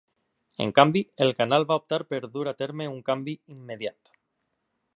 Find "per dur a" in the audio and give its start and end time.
2.13-2.53